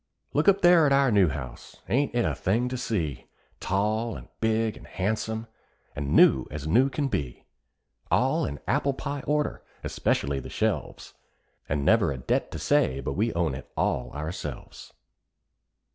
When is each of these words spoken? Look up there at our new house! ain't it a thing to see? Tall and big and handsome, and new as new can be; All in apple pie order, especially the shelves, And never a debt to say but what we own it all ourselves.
Look 0.33 0.47
up 0.47 0.61
there 0.61 0.87
at 0.87 0.91
our 0.93 1.11
new 1.11 1.27
house! 1.27 1.75
ain't 1.87 2.15
it 2.15 2.25
a 2.25 2.33
thing 2.33 2.67
to 2.69 2.75
see? 2.75 3.27
Tall 3.59 4.15
and 4.15 4.29
big 4.39 4.75
and 4.75 4.87
handsome, 4.87 5.45
and 5.95 6.15
new 6.15 6.47
as 6.49 6.65
new 6.65 6.89
can 6.89 7.07
be; 7.07 7.45
All 8.09 8.43
in 8.43 8.59
apple 8.67 8.93
pie 8.95 9.21
order, 9.27 9.61
especially 9.83 10.39
the 10.39 10.49
shelves, 10.49 11.13
And 11.69 11.85
never 11.85 12.11
a 12.11 12.17
debt 12.17 12.49
to 12.49 12.57
say 12.57 12.99
but 12.99 13.11
what 13.11 13.17
we 13.17 13.33
own 13.35 13.53
it 13.53 13.69
all 13.77 14.11
ourselves. 14.13 14.91